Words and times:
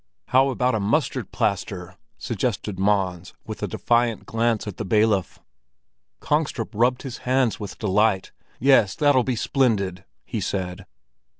"How 0.29 0.49
about 0.49 0.73
a 0.73 0.79
mustard 0.79 1.31
plaster?" 1.31 1.95
suggested 2.17 2.79
Mons, 2.79 3.35
with 3.45 3.61
a 3.61 3.67
defiant 3.67 4.25
glance 4.25 4.65
at 4.65 4.77
the 4.77 4.83
bailiff. 4.83 5.37
Kongstrup 6.19 6.73
rubbed 6.73 7.03
his 7.03 7.19
hands 7.19 7.59
with 7.59 7.77
delight. 7.77 8.31
"Yes, 8.59 8.95
that'll 8.95 9.23
be 9.23 9.35
splendid!" 9.35 10.03
he 10.25 10.41
said. 10.41 10.87